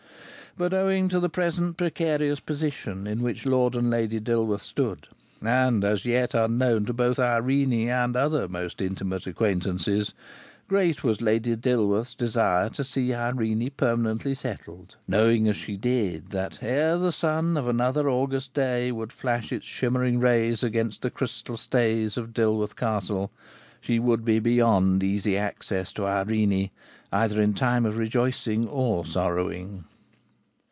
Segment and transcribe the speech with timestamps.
[0.57, 5.07] But owing to the present precarious position in which Lord and Lady Dilworth stood,
[5.41, 10.13] and as yet unknown to both Irene and other most intimate acquaintances,
[10.67, 16.59] great was Lady Dilworth's desire to see Irene permanently settled, knowing as she did that
[16.61, 21.55] ere the sun of another August day would flash its shimmering rays against the crystal
[21.55, 23.31] stays of Dilworth Castle
[23.79, 26.69] she would be beyond easy access to Irene
[27.09, 29.85] either in time of rejoicing or sorrowing.